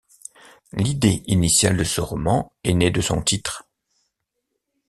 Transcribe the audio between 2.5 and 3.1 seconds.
est née de